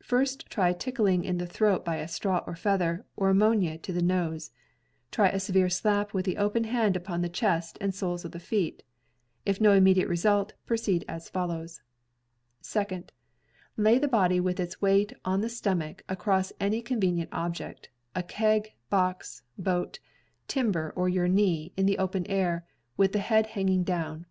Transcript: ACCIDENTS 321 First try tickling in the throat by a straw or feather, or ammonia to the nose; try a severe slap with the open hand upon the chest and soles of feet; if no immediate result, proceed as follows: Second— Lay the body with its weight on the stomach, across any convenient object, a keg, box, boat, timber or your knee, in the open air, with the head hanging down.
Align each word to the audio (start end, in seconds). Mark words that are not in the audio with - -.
ACCIDENTS 0.00 0.42
321 0.48 0.48
First 0.48 0.50
try 0.50 0.72
tickling 0.72 1.24
in 1.24 1.38
the 1.38 1.46
throat 1.46 1.84
by 1.84 1.94
a 1.98 2.08
straw 2.08 2.42
or 2.44 2.56
feather, 2.56 3.06
or 3.16 3.30
ammonia 3.30 3.78
to 3.78 3.92
the 3.92 4.02
nose; 4.02 4.50
try 5.12 5.28
a 5.28 5.38
severe 5.38 5.68
slap 5.68 6.12
with 6.12 6.24
the 6.24 6.38
open 6.38 6.64
hand 6.64 6.96
upon 6.96 7.22
the 7.22 7.28
chest 7.28 7.78
and 7.80 7.94
soles 7.94 8.24
of 8.24 8.34
feet; 8.42 8.82
if 9.44 9.60
no 9.60 9.70
immediate 9.70 10.08
result, 10.08 10.54
proceed 10.66 11.04
as 11.06 11.28
follows: 11.28 11.82
Second— 12.60 13.12
Lay 13.76 13.96
the 13.96 14.08
body 14.08 14.40
with 14.40 14.58
its 14.58 14.82
weight 14.82 15.12
on 15.24 15.40
the 15.40 15.48
stomach, 15.48 16.02
across 16.08 16.52
any 16.58 16.82
convenient 16.82 17.30
object, 17.32 17.88
a 18.12 18.24
keg, 18.24 18.72
box, 18.90 19.44
boat, 19.56 20.00
timber 20.48 20.92
or 20.96 21.08
your 21.08 21.28
knee, 21.28 21.72
in 21.76 21.86
the 21.86 21.98
open 21.98 22.26
air, 22.26 22.66
with 22.96 23.12
the 23.12 23.20
head 23.20 23.46
hanging 23.54 23.84
down. 23.84 24.26